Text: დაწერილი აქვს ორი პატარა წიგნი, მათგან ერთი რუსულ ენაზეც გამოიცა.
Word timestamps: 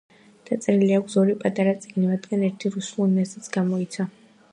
დაწერილი 0.49 0.95
აქვს 0.99 1.17
ორი 1.23 1.35
პატარა 1.43 1.73
წიგნი, 1.83 2.05
მათგან 2.13 2.47
ერთი 2.47 2.71
რუსულ 2.77 3.05
ენაზეც 3.11 3.51
გამოიცა. 3.59 4.09